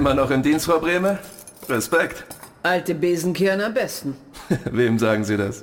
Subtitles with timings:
[0.00, 1.18] Immer noch im Dienst, Frau Brehme?
[1.68, 2.24] Respekt.
[2.62, 4.16] Alte Besen kehren am besten.
[4.72, 5.62] Wem sagen Sie das?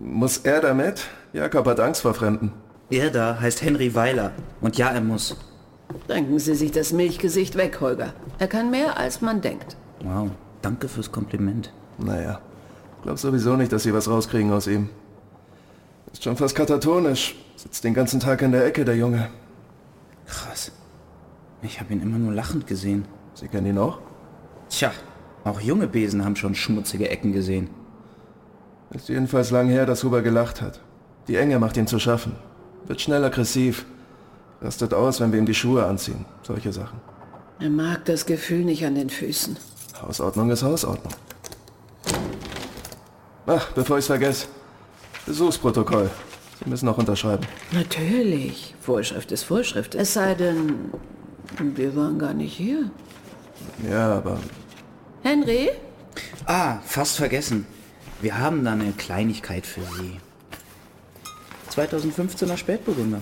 [0.00, 1.06] Muss er damit?
[1.32, 2.52] Jakob hat Angst vor Fremden.
[2.90, 4.32] Er da heißt Henry Weiler.
[4.60, 5.36] Und ja, er muss.
[6.08, 8.14] Denken Sie sich das Milchgesicht weg, Holger.
[8.40, 9.76] Er kann mehr, als man denkt.
[10.02, 11.72] Wow, danke fürs Kompliment.
[11.98, 12.40] Naja,
[13.04, 14.88] glaub sowieso nicht, dass Sie was rauskriegen aus ihm.
[16.12, 17.36] Ist schon fast katatonisch.
[17.54, 19.28] Sitzt den ganzen Tag in der Ecke, der Junge.
[20.26, 20.72] Krass.
[21.64, 23.06] Ich habe ihn immer nur lachend gesehen.
[23.32, 23.98] Sie kennen ihn auch?
[24.68, 24.92] Tja,
[25.44, 27.70] auch junge Besen haben schon schmutzige Ecken gesehen.
[28.90, 30.80] Ist jedenfalls lang her, dass Huber gelacht hat.
[31.26, 32.36] Die Enge macht ihm zu schaffen.
[32.86, 33.86] Wird schnell aggressiv.
[34.60, 36.26] Rastet aus, wenn wir ihm die Schuhe anziehen.
[36.42, 37.00] Solche Sachen.
[37.58, 39.56] Er mag das Gefühl nicht an den Füßen.
[40.02, 41.14] Hausordnung ist Hausordnung.
[43.46, 44.48] Ach, bevor ich's vergesse.
[45.24, 46.10] Besuchsprotokoll.
[46.62, 47.46] Sie müssen auch unterschreiben.
[47.72, 48.74] Natürlich.
[48.80, 49.94] Vorschrift ist Vorschrift.
[49.94, 50.90] Es sei denn,
[51.58, 52.90] wir waren gar nicht hier.
[53.88, 54.38] Ja, aber
[55.22, 55.70] Henry?
[56.46, 57.66] Ah, fast vergessen.
[58.20, 60.18] Wir haben da eine Kleinigkeit für Sie.
[61.70, 63.20] 2015er Spätburgunder.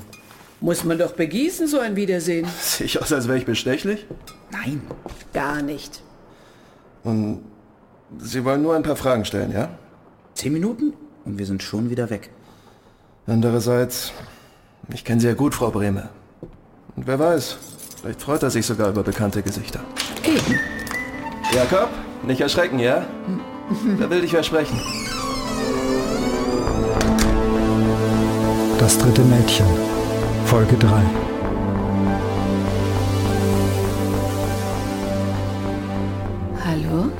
[0.60, 2.46] Muss man doch begießen, so ein Wiedersehen.
[2.60, 4.06] sehe ich aus, als wäre ich bestechlich?
[4.50, 4.82] Nein.
[5.32, 6.02] Gar nicht.
[7.02, 7.42] Und
[8.18, 9.70] Sie wollen nur ein paar Fragen stellen, ja?
[10.34, 10.92] Zehn Minuten
[11.24, 12.30] und wir sind schon wieder weg.
[13.26, 14.12] Andererseits,
[14.92, 16.10] ich kenne Sie ja gut, Frau Brehme.
[16.96, 17.56] Und wer weiß,
[18.02, 19.80] vielleicht freut er sich sogar über bekannte Gesichter.
[20.24, 20.58] Eben.
[21.54, 21.90] Jakob,
[22.24, 23.06] nicht erschrecken, ja?
[23.98, 24.78] Da will dich wer sprechen.
[28.78, 29.66] Das dritte Mädchen.
[30.46, 31.02] Folge 3.
[36.64, 37.10] Hallo?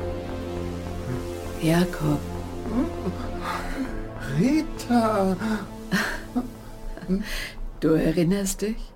[1.61, 2.19] Jakob.
[4.37, 5.37] Rita!
[7.79, 8.92] Du erinnerst dich?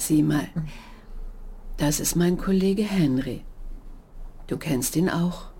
[0.00, 0.48] Sieh mal,
[1.76, 3.44] das ist mein Kollege Henry.
[4.46, 5.50] Du kennst ihn auch.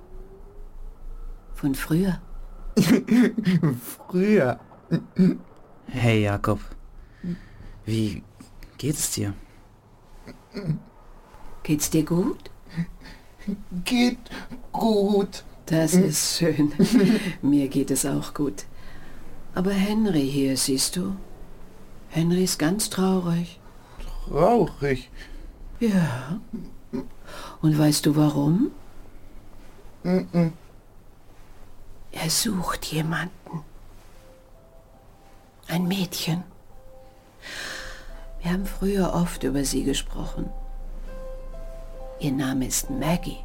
[1.53, 2.23] Von früher.
[4.09, 4.59] Früher.
[5.89, 6.59] Hey Jakob.
[7.84, 8.23] Wie
[8.78, 9.34] geht's dir?
[11.62, 12.51] Geht's dir gut?
[13.84, 14.19] Geht
[14.72, 15.45] gut.
[15.67, 16.72] Das ist schön.
[17.43, 18.65] Mir geht es auch gut.
[19.55, 21.15] Aber Henry hier, siehst du?
[22.09, 23.59] Henry ist ganz traurig.
[24.30, 25.10] Traurig.
[25.80, 26.41] Ja.
[27.62, 28.70] Und weißt du warum?
[32.12, 33.64] Er sucht jemanden.
[35.66, 36.44] Ein Mädchen.
[38.42, 40.48] Wir haben früher oft über sie gesprochen.
[42.20, 43.38] Ihr Name ist Maggie.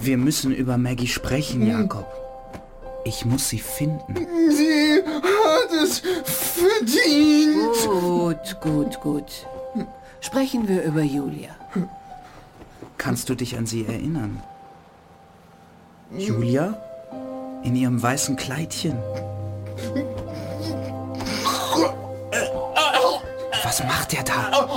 [0.00, 2.06] Wir müssen über Maggie sprechen, Jakob.
[3.04, 4.14] Ich muss sie finden.
[4.50, 5.02] Sie
[5.82, 7.76] es verdient.
[7.86, 9.46] Gut, gut, gut.
[10.20, 11.50] Sprechen wir über Julia.
[12.96, 14.42] Kannst du dich an sie erinnern?
[16.16, 16.74] Julia?
[17.62, 18.98] In ihrem weißen Kleidchen.
[23.64, 24.68] Was macht er da?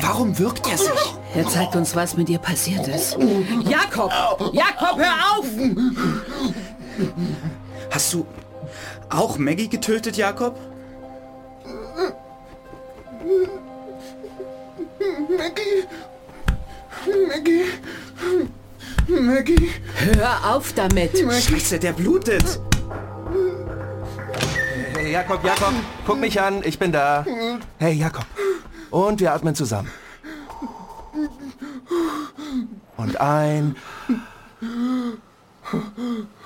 [0.00, 1.14] Warum wirkt er sich?
[1.34, 3.16] Er zeigt uns, was mit ihr passiert ist.
[3.68, 4.10] Jakob!
[4.52, 5.46] Jakob, hör auf!
[7.90, 8.26] Hast du
[9.18, 10.58] auch Maggie getötet, Jakob?
[15.36, 15.84] Maggie.
[17.28, 17.64] Maggie.
[19.08, 19.70] Maggie.
[19.96, 21.18] Hör auf damit!
[21.18, 22.60] Scheiße, der blutet.
[24.94, 25.74] Hey, Jakob, Jakob,
[26.06, 27.24] guck mich an, ich bin da.
[27.78, 28.26] Hey, Jakob.
[28.90, 29.90] Und wir atmen zusammen.
[32.96, 33.76] Und ein.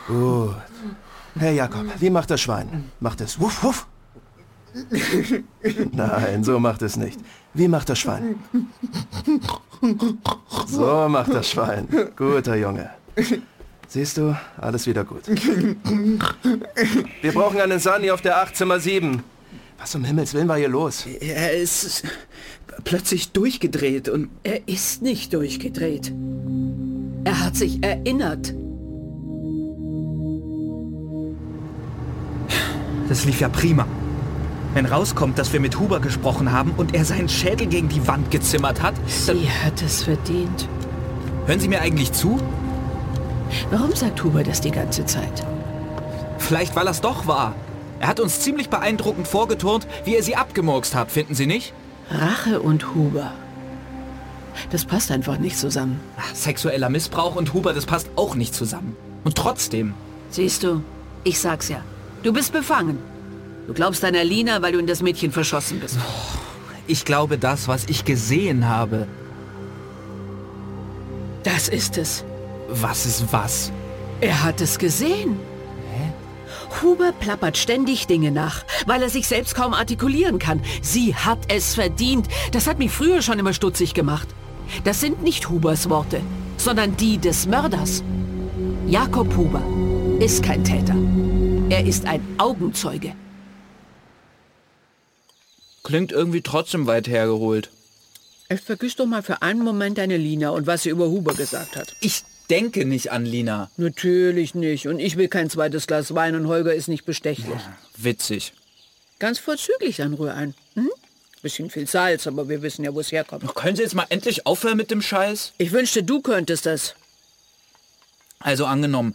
[0.07, 0.57] Gut.
[1.37, 2.85] Hey, Jakob, wie macht das Schwein?
[3.01, 3.87] Macht es wuff, wuff?
[5.93, 7.19] Nein, so macht es nicht.
[7.55, 8.37] Wie macht das Schwein?
[10.67, 11.89] So macht das Schwein.
[12.17, 12.91] Guter Junge.
[13.89, 15.23] Siehst du, alles wieder gut.
[17.23, 19.23] Wir brauchen einen Sunny auf der 8, Zimmer 7.
[19.79, 21.07] Was um Himmels Willen war hier los?
[21.07, 22.03] Er ist
[22.85, 26.13] plötzlich durchgedreht und Er ist nicht durchgedreht.
[27.25, 28.53] Er hat sich erinnert.
[33.09, 33.87] Das lief ja prima.
[34.75, 38.31] Wenn rauskommt, dass wir mit Huber gesprochen haben und er seinen Schädel gegen die Wand
[38.31, 40.69] gezimmert hat, Sie hat es verdient.
[41.47, 42.39] hören Sie mir eigentlich zu?
[43.71, 45.45] Warum sagt Huber das die ganze Zeit?
[46.39, 47.55] Vielleicht, weil das doch war.
[48.01, 51.73] Er hat uns ziemlich beeindruckend vorgeturnt, wie er sie abgemurkst hat, finden Sie nicht?
[52.11, 53.33] Rache und Huber.
[54.71, 56.01] Das passt einfach nicht zusammen.
[56.19, 58.97] Ach, sexueller Missbrauch und Huber, das passt auch nicht zusammen.
[59.25, 59.95] Und trotzdem,
[60.31, 60.83] Siehst du,
[61.25, 61.81] ich sag's ja.
[62.23, 62.99] Du bist befangen.
[63.67, 65.99] Du glaubst deiner Lina, weil du in das Mädchen verschossen bist.
[66.87, 69.07] Ich glaube das, was ich gesehen habe.
[71.45, 72.25] Das ist es.
[72.69, 73.73] Was ist was?
[74.21, 75.39] Er hat es gesehen.
[76.83, 80.61] Huber plappert ständig Dinge nach, weil er sich selbst kaum artikulieren kann.
[80.83, 82.29] Sie hat es verdient.
[82.53, 84.29] Das hat mich früher schon immer stutzig gemacht.
[84.85, 86.21] Das sind nicht Hubers Worte,
[86.57, 88.03] sondern die des Mörders.
[88.87, 89.63] Jakob Huber
[90.21, 90.95] ist kein Täter.
[91.71, 93.15] Er ist ein Augenzeuge.
[95.83, 97.71] Klingt irgendwie trotzdem weit hergeholt.
[98.49, 101.77] Jetzt vergiss doch mal für einen Moment deine Lina und was sie über Huber gesagt
[101.77, 101.95] hat.
[102.01, 103.71] Ich denke nicht an Lina.
[103.77, 104.89] Natürlich nicht.
[104.89, 107.61] Und ich will kein zweites Glas Wein und Holger ist nicht bestechlich.
[107.99, 108.55] Witzig.
[109.19, 110.55] Ganz vorzüglich dann Rührei.
[110.73, 110.91] Hm?
[111.43, 113.55] Bisschen viel Salz, aber wir wissen ja, wo es herkommt.
[113.55, 115.53] Können Sie jetzt mal endlich aufhören mit dem Scheiß?
[115.59, 116.95] Ich wünschte, du könntest das.
[118.39, 119.15] Also angenommen,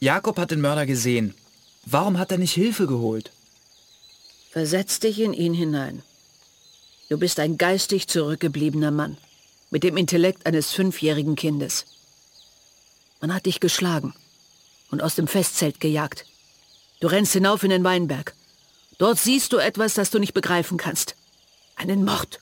[0.00, 1.34] Jakob hat den Mörder gesehen.
[1.86, 3.30] Warum hat er nicht Hilfe geholt?
[4.50, 6.02] Versetz dich in ihn hinein.
[7.08, 9.18] Du bist ein geistig zurückgebliebener Mann.
[9.70, 11.84] Mit dem Intellekt eines fünfjährigen Kindes.
[13.20, 14.14] Man hat dich geschlagen
[14.90, 16.24] und aus dem Festzelt gejagt.
[17.00, 18.34] Du rennst hinauf in den Weinberg.
[18.98, 21.16] Dort siehst du etwas, das du nicht begreifen kannst.
[21.76, 22.40] Einen Mord.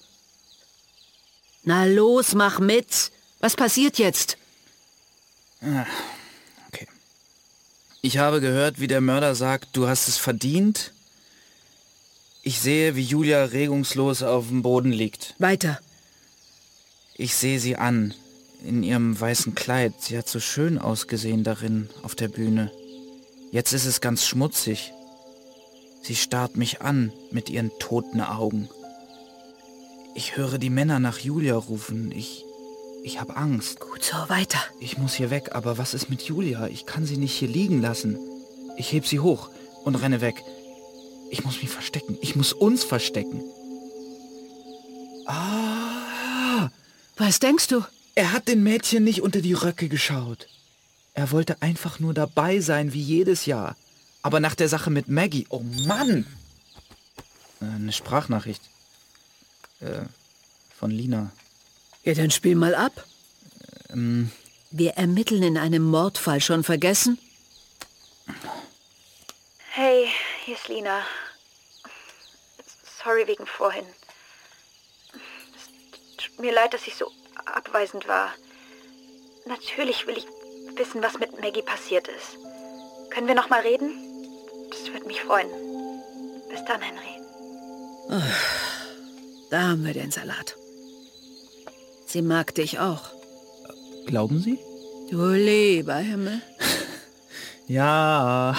[1.65, 3.11] Na los, mach mit.
[3.41, 4.37] Was passiert jetzt?
[5.61, 5.87] Okay.
[8.05, 10.93] Ich habe gehört, wie der Mörder sagt, du hast es verdient.
[12.43, 15.37] Ich sehe, wie Julia regungslos auf dem Boden liegt.
[15.39, 15.79] Weiter.
[17.15, 18.13] Ich sehe sie an,
[18.67, 19.95] in ihrem weißen Kleid.
[20.01, 22.73] Sie hat so schön ausgesehen darin, auf der Bühne.
[23.53, 24.93] Jetzt ist es ganz schmutzig.
[26.03, 28.69] Sie starrt mich an mit ihren toten Augen.
[30.17, 32.11] Ich höre die Männer nach Julia rufen.
[32.11, 32.45] Ich,
[33.05, 33.81] ich habe Angst.
[33.81, 34.59] Gut so, weiter.
[34.81, 36.67] Ich muss hier weg, aber was ist mit Julia?
[36.69, 38.19] Ich kann sie nicht hier liegen lassen.
[38.77, 39.51] Ich heb sie hoch
[39.85, 40.43] und renne weg.
[41.31, 42.17] Ich muss mich verstecken.
[42.21, 43.43] Ich muss uns verstecken.
[45.27, 46.69] Ah,
[47.17, 47.83] Was denkst du?
[48.15, 50.47] er hat den Mädchen nicht unter die Röcke geschaut.
[51.15, 53.75] Er wollte einfach nur dabei sein, wie jedes Jahr.
[54.23, 56.27] Aber nach der Sache mit Maggie, oh Mann!
[57.61, 58.63] Äh, Eine Sprachnachricht.
[59.81, 60.03] Äh,
[60.79, 61.33] von Lina.
[62.05, 63.05] Ja, dann spiel mal ab.
[63.91, 64.31] Ähm,
[64.71, 66.41] Wir ermitteln in einem Mordfall.
[66.41, 67.19] Schon vergessen?
[69.71, 70.09] Hey,
[70.45, 71.03] hier ist Lina.
[73.03, 73.85] Sorry wegen vorhin.
[75.57, 77.11] Es tut mir leid, dass ich so
[77.45, 78.33] abweisend war.
[79.47, 80.27] Natürlich will ich
[80.77, 82.39] wissen, was mit Maggie passiert ist.
[83.11, 83.91] Können wir noch mal reden?
[84.71, 85.49] Das würde mich freuen.
[86.49, 88.23] Bis dann, Henry.
[89.51, 90.57] Da haben wir den Salat.
[92.13, 93.05] Sie mag dich auch.
[94.05, 94.59] glauben Sie?
[95.11, 96.43] Du lieber Himmel.
[97.69, 98.55] Ja,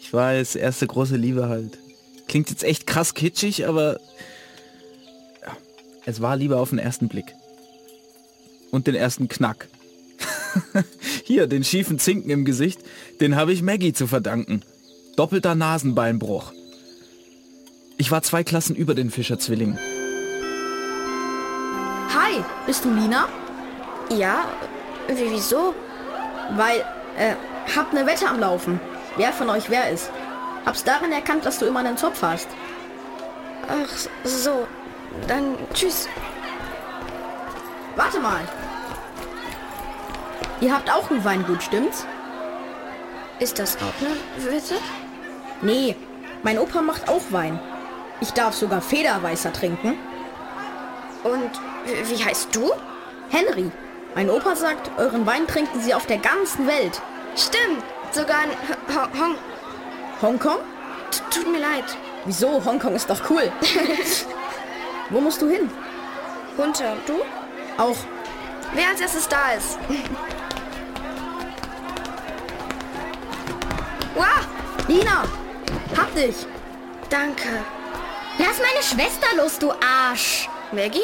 [0.00, 1.78] ich weiß, erste große Liebe halt.
[2.28, 4.00] Klingt jetzt echt krass kitschig, aber
[5.40, 5.56] ja,
[6.04, 7.32] es war Liebe auf den ersten Blick.
[8.70, 9.68] Und den ersten Knack.
[11.24, 12.80] Hier, den schiefen Zinken im Gesicht,
[13.20, 14.62] den habe ich Maggie zu verdanken.
[15.16, 16.52] Doppelter Nasenbeinbruch.
[17.96, 19.78] Ich war zwei Klassen über den Fischer-Zwillingen.
[22.34, 23.28] Hi, bist du Lina?
[24.10, 24.46] Ja?
[25.06, 25.72] Wie, wieso?
[26.56, 26.80] Weil,
[27.16, 27.34] äh,
[27.76, 28.80] hab ne Wette am Laufen.
[29.16, 30.10] Wer von euch wer ist.
[30.66, 32.48] Hab's darin erkannt, dass du immer einen Zopf hast.
[33.68, 34.66] Ach so.
[35.28, 36.08] Dann tschüss.
[37.94, 38.40] Warte mal.
[40.60, 42.04] Ihr habt auch ein Weingut, stimmt's?
[43.38, 44.74] Ist das auch eine Wette?
[45.62, 45.94] Nee,
[46.42, 47.60] mein Opa macht auch Wein.
[48.20, 49.98] Ich darf sogar Federweißer trinken.
[51.24, 51.50] Und
[51.86, 52.70] wie wie heißt du?
[53.30, 53.70] Henry,
[54.14, 57.00] mein Opa sagt, euren Wein trinken sie auf der ganzen Welt.
[57.36, 57.82] Stimmt.
[58.12, 59.36] Sogar in H- H- Hong.
[60.22, 60.58] Hongkong?
[61.10, 61.84] T- Tut mir leid.
[62.24, 62.64] Wieso?
[62.64, 63.50] Hongkong ist doch cool.
[65.10, 65.68] Wo musst du hin?
[66.56, 66.96] Runter.
[67.06, 67.14] Du?
[67.82, 67.96] Auch.
[68.74, 69.78] Wer als erstes da ist?
[74.14, 74.46] wow,
[74.88, 75.24] Lina,
[75.96, 76.46] hab dich.
[77.10, 77.48] danke.
[78.38, 80.48] Lass meine Schwester los, du Arsch.
[80.72, 81.00] Maggie?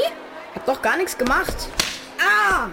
[0.54, 1.54] Hab doch gar nichts gemacht.
[2.18, 2.70] Ah!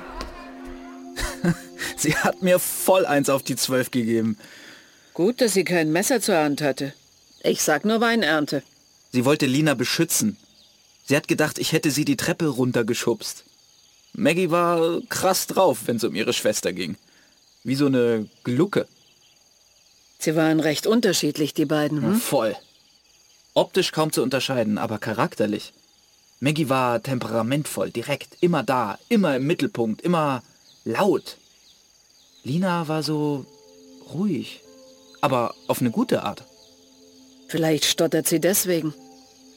[1.98, 4.38] Sie hat mir voll eins auf die Zwölf gegeben.
[5.13, 6.94] Gut, dass sie kein Messer zur Hand hatte.
[7.41, 8.62] Ich sag nur Weinernte.
[9.12, 10.38] Sie wollte Lina beschützen.
[11.06, 13.44] Sie hat gedacht, ich hätte sie die Treppe runtergeschubst.
[14.13, 16.98] Maggie war krass drauf, wenn es um ihre Schwester ging.
[17.63, 18.88] Wie so eine Glucke.
[20.20, 22.01] Sie waren recht unterschiedlich, die beiden.
[22.01, 22.15] Hm?
[22.20, 22.56] Voll.
[23.53, 25.74] Optisch kaum zu unterscheiden, aber charakterlich.
[26.39, 30.44] Maggie war temperamentvoll, direkt, immer da, immer im Mittelpunkt, immer
[30.84, 31.38] laut.
[32.44, 33.46] Lina war so
[34.13, 34.62] ruhig,
[35.22, 36.44] aber auf eine gute Art.
[37.48, 38.94] Vielleicht stottert sie deswegen.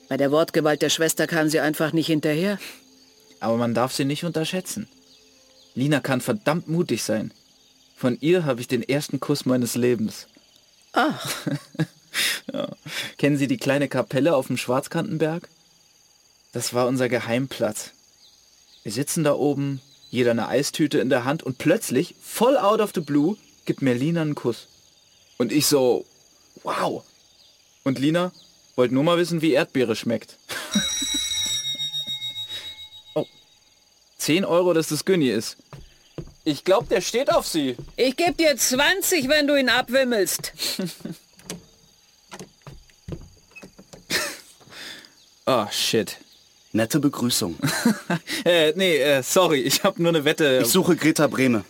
[0.09, 2.59] Bei der Wortgewalt der Schwester kam sie einfach nicht hinterher.
[3.41, 4.89] Aber man darf sie nicht unterschätzen.
[5.75, 7.33] Lina kann verdammt mutig sein.
[7.97, 10.27] Von ihr habe ich den ersten Kuss meines Lebens.
[10.93, 11.47] Ach,
[12.53, 12.69] Ja.
[13.19, 15.49] Kennen Sie die kleine Kapelle auf dem Schwarzkantenberg?
[16.53, 17.93] Das war unser Geheimplatz.
[18.83, 19.81] Wir sitzen da oben,
[20.11, 23.95] jeder eine Eistüte in der Hand und plötzlich, voll out of the blue, gibt mir
[23.95, 24.67] Lina einen Kuss.
[25.39, 26.05] Und ich so,
[26.65, 27.05] wow.
[27.85, 28.33] Und Lina
[28.75, 30.39] wollte nur mal wissen, wie Erdbeere schmeckt.
[33.15, 33.27] oh,
[34.19, 35.57] 10 Euro, dass das Günni ist.
[36.43, 37.77] Ich glaube, der steht auf sie.
[37.97, 40.53] ich geb dir 20, wenn du ihn abwimmelst.
[45.47, 46.17] Oh, shit.
[46.73, 47.57] Nette Begrüßung.
[48.45, 50.61] Äh, nee, äh, sorry, ich habe nur eine Wette.
[50.63, 51.65] Ich suche Greta Brehme.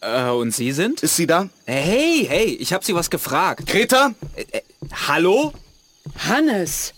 [0.00, 1.02] Äh, und Sie sind?
[1.02, 1.48] Ist sie da?
[1.64, 3.66] Hey, hey, ich habe Sie was gefragt.
[3.66, 4.12] Greta?
[4.34, 4.62] Äh,
[5.06, 5.52] hallo?
[6.18, 6.94] Hannes!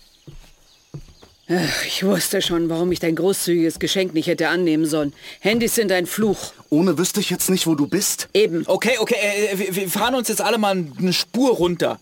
[1.50, 5.14] Ach, ich wusste schon, warum ich dein großzügiges Geschenk nicht hätte annehmen sollen.
[5.40, 6.52] Handys sind ein Fluch.
[6.70, 8.28] Ohne wüsste ich jetzt nicht, wo du bist.
[8.34, 8.64] Eben.
[8.66, 11.98] Okay, okay, äh, wir, wir fahren uns jetzt alle mal eine Spur runter.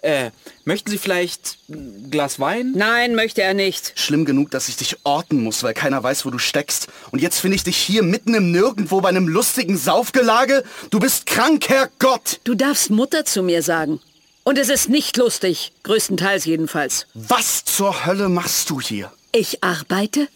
[0.00, 0.30] Äh,
[0.64, 2.72] möchten Sie vielleicht ein Glas Wein?
[2.76, 3.92] Nein, möchte er nicht.
[3.96, 6.86] Schlimm genug, dass ich dich orten muss, weil keiner weiß, wo du steckst.
[7.10, 10.62] Und jetzt finde ich dich hier mitten im Nirgendwo bei einem lustigen Saufgelage.
[10.90, 12.40] Du bist krank, Herrgott!
[12.44, 14.00] Du darfst Mutter zu mir sagen.
[14.44, 15.72] Und es ist nicht lustig.
[15.82, 17.06] Größtenteils jedenfalls.
[17.14, 19.12] Was zur Hölle machst du hier?
[19.32, 20.28] Ich arbeite?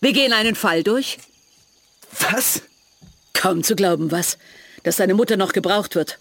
[0.00, 1.18] Wir gehen einen Fall durch?
[2.32, 2.62] Was?
[3.34, 4.38] Kaum zu glauben, was?
[4.82, 6.18] Dass deine Mutter noch gebraucht wird.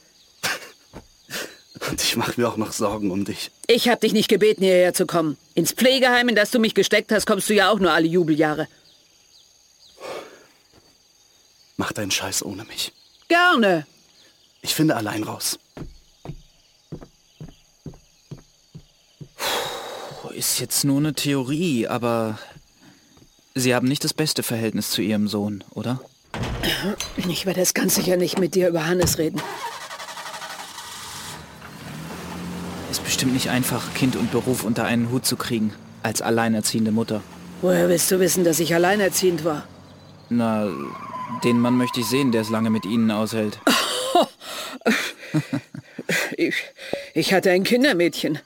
[1.93, 3.51] Und ich mache mir auch noch Sorgen um dich.
[3.67, 5.37] Ich hab dich nicht gebeten, hierher zu kommen.
[5.53, 8.67] Ins Pflegeheim, in das du mich gesteckt hast, kommst du ja auch nur alle Jubeljahre.
[11.77, 12.93] Mach deinen Scheiß ohne mich.
[13.27, 13.85] Gerne.
[14.63, 15.59] Ich finde allein raus.
[20.33, 22.39] Ist jetzt nur eine Theorie, aber
[23.53, 26.01] Sie haben nicht das beste Verhältnis zu Ihrem Sohn, oder?
[27.27, 29.39] Ich werde es ganz sicher nicht mit dir über Hannes reden.
[32.93, 37.21] Ist bestimmt nicht einfach, Kind und Beruf unter einen Hut zu kriegen, als alleinerziehende Mutter.
[37.61, 39.65] Woher willst du wissen, dass ich alleinerziehend war?
[40.27, 40.67] Na,
[41.41, 43.59] den Mann möchte ich sehen, der es lange mit Ihnen aushält.
[46.37, 46.55] Ich,
[47.13, 48.39] ich hatte ein Kindermädchen.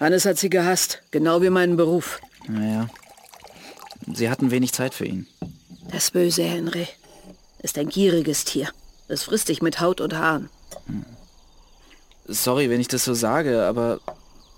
[0.00, 2.18] Hannes hat sie gehasst, genau wie meinen Beruf.
[2.48, 2.88] Naja.
[4.12, 5.26] Sie hatten wenig Zeit für ihn.
[5.90, 6.88] Das böse Henry
[7.62, 8.68] ist ein gieriges Tier.
[9.08, 10.50] Es frisst dich mit Haut und Haaren.
[12.28, 14.00] Sorry, wenn ich das so sage, aber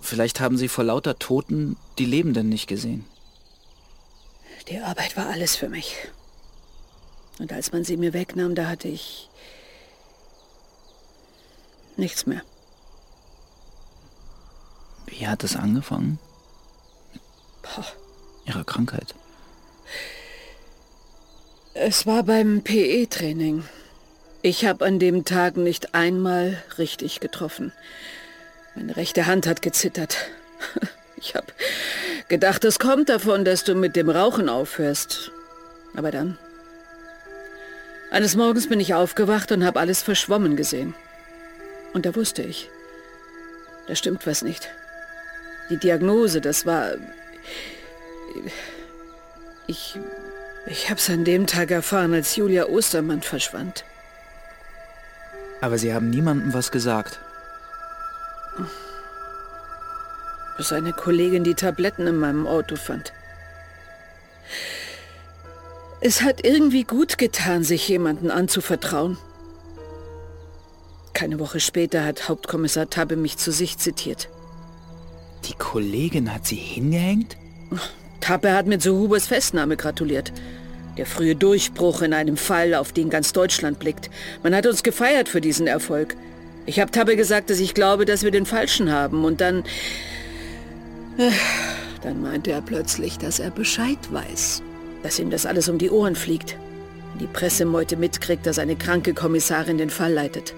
[0.00, 3.04] vielleicht haben Sie vor lauter Toten die Lebenden nicht gesehen.
[4.68, 5.96] Die Arbeit war alles für mich.
[7.38, 9.28] Und als man sie mir wegnahm, da hatte ich
[11.96, 12.42] nichts mehr.
[15.06, 16.18] Wie hat es angefangen?
[17.62, 17.86] Boah.
[18.46, 19.14] Ihre Krankheit.
[21.74, 23.64] Es war beim PE-Training.
[24.48, 27.70] Ich habe an dem Tag nicht einmal richtig getroffen.
[28.74, 30.16] Meine rechte Hand hat gezittert.
[31.20, 31.48] Ich habe
[32.28, 35.32] gedacht, es kommt davon, dass du mit dem Rauchen aufhörst.
[35.94, 36.38] Aber dann...
[38.10, 40.94] Eines Morgens bin ich aufgewacht und habe alles verschwommen gesehen.
[41.92, 42.70] Und da wusste ich,
[43.88, 44.70] da stimmt was nicht.
[45.68, 46.92] Die Diagnose, das war...
[49.66, 49.98] Ich...
[50.66, 53.84] Ich hab's an dem Tag erfahren, als Julia Ostermann verschwand.
[55.60, 57.18] Aber Sie haben niemandem was gesagt.
[60.56, 63.12] Bis eine Kollegin die Tabletten in meinem Auto fand.
[66.00, 69.18] Es hat irgendwie gut getan, sich jemanden anzuvertrauen.
[71.12, 74.28] Keine Woche später hat Hauptkommissar Tabbe mich zu sich zitiert.
[75.46, 77.36] Die Kollegin hat Sie hingehängt?
[78.20, 80.32] Tabbe hat mir zu Hubers Festnahme gratuliert.
[80.98, 84.10] Der frühe Durchbruch in einem Fall, auf den ganz Deutschland blickt.
[84.42, 86.16] Man hat uns gefeiert für diesen Erfolg.
[86.66, 89.24] Ich habe Tabbe gesagt, dass ich glaube, dass wir den Falschen haben.
[89.24, 89.64] Und dann...
[91.16, 91.30] Äh,
[92.02, 94.62] Dann meinte er plötzlich, dass er Bescheid weiß.
[95.02, 96.56] Dass ihm das alles um die Ohren fliegt.
[97.20, 100.54] Die Pressemeute mitkriegt, dass eine kranke Kommissarin den Fall leitet.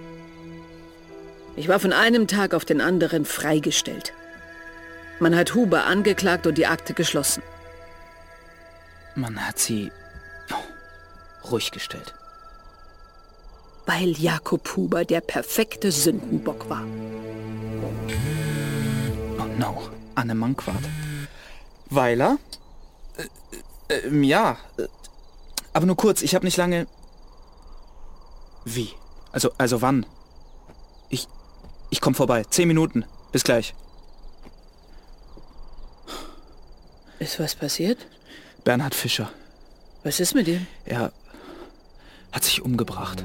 [1.56, 4.12] Ich war von einem Tag auf den anderen freigestellt.
[5.18, 7.42] Man hat Huber angeklagt und die Akte geschlossen.
[9.14, 9.90] Man hat Sie
[11.50, 12.14] ruhig gestellt.
[13.86, 16.84] Weil Jakob Huber der perfekte Sündenbock war.
[19.38, 20.84] Oh no, Anne Mankwart.
[21.88, 22.38] Weiler?
[23.88, 24.58] Äh, äh, ja.
[24.76, 24.86] äh,
[25.72, 26.86] Aber nur kurz, ich habe nicht lange...
[28.64, 28.90] Wie?
[29.32, 30.06] Also, also wann?
[31.08, 31.26] Ich...
[31.90, 32.44] Ich komme vorbei.
[32.48, 33.04] Zehn Minuten.
[33.32, 33.74] Bis gleich.
[37.18, 37.98] Ist was passiert?
[38.62, 39.30] Bernhard Fischer.
[40.04, 40.66] Was ist mit ihm?
[40.84, 41.12] Er
[42.32, 43.24] hat sich umgebracht.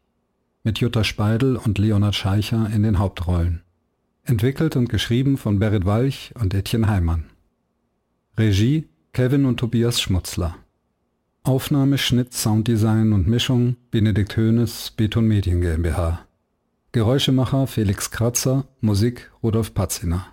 [0.63, 3.63] Mit Jutta Speidel und Leonhard Scheicher in den Hauptrollen.
[4.23, 7.25] Entwickelt und geschrieben von Berit Walch und Etienne Heimann.
[8.37, 10.55] Regie Kevin und Tobias Schmutzler.
[11.41, 16.27] Aufnahme, Schnitt, Sounddesign und Mischung Benedikt Höhnes, Beton Medien GmbH.
[16.91, 20.27] Geräuschemacher Felix Kratzer, Musik Rudolf Patziner.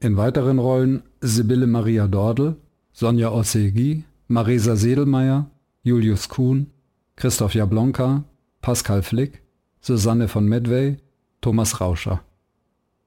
[0.00, 2.56] In weiteren Rollen Sibylle Maria Dordel,
[2.92, 5.48] Sonja Ossegi, Marisa Sedelmeier,
[5.84, 6.72] Julius Kuhn,
[7.14, 8.24] Christoph Jablonka,
[8.66, 9.42] Pascal Flick,
[9.80, 10.96] Susanne von Medway,
[11.40, 12.22] Thomas Rauscher.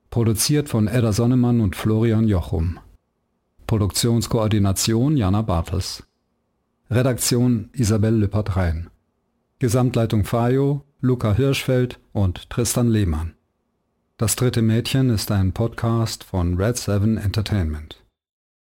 [0.10, 2.80] Produziert von Edda Sonnemann und Florian Jochum.
[3.68, 6.08] Produktionskoordination Jana Bartels.
[6.90, 8.90] Redaktion Isabel Lüppert-Rhein.
[9.60, 13.34] Gesamtleitung Fajo, Luca Hirschfeld und Tristan Lehmann.
[14.16, 17.99] Das dritte Mädchen ist ein Podcast von Red 7 Entertainment.